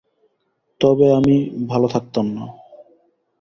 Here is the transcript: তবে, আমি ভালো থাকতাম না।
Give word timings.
তবে, 0.81 1.07
আমি 1.13 1.35
ভালো 1.67 1.87
থাকতাম 1.87 2.25
না। 2.27 2.45